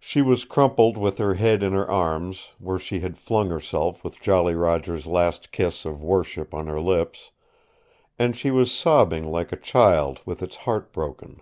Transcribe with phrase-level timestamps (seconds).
[0.00, 4.20] She was crumpled with her head in her arms, where she had flung herself with
[4.20, 7.30] Jolly Roger's last kiss of worship on her lips,
[8.18, 11.40] and she was sobbing like a child with its heart broken.